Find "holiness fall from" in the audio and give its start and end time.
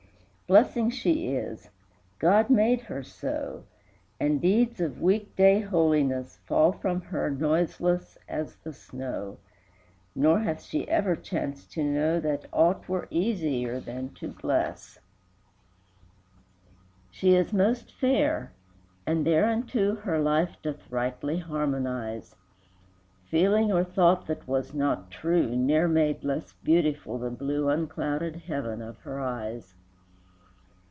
5.61-6.99